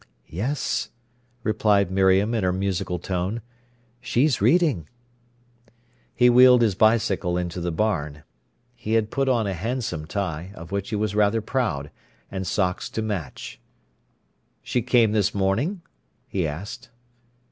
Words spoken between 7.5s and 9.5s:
the barn. He had put on